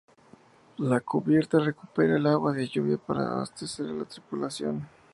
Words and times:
La 0.79 0.99
cubierta 1.01 1.59
recupera 1.59 2.15
el 2.17 2.25
agua 2.25 2.53
de 2.53 2.67
lluvia 2.67 2.97
para 2.97 3.33
abastecer 3.33 3.85
a 3.85 3.93
la 3.93 4.05
tripulación. 4.05 4.87